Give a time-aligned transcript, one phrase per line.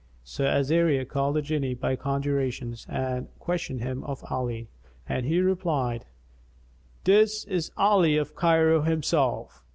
[0.23, 4.67] So Azariah called a Jinni by conjurations and questioned him of Ali;
[5.07, 6.05] and he replied,
[7.03, 9.61] "'Tis Ali of Cairo himself.